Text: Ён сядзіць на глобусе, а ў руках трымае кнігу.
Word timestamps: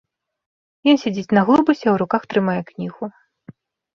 Ён 0.93 0.99
сядзіць 1.03 1.35
на 1.37 1.43
глобусе, 1.49 1.85
а 1.87 1.91
ў 1.91 1.93
руках 2.03 2.21
трымае 2.31 2.57
кнігу. 2.69 3.03